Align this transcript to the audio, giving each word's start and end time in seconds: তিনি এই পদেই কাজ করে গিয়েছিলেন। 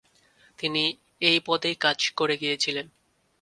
তিনি 0.59 0.83
এই 1.21 1.37
পদেই 1.45 1.75
কাজ 1.75 1.99
করে 2.09 2.35
গিয়েছিলেন। 2.37 2.85